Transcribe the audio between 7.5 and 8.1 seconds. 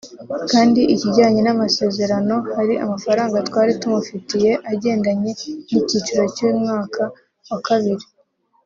kabiri